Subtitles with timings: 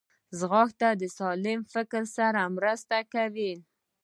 [0.39, 3.53] ځغاسته د سالم فکر سره مرسته کوي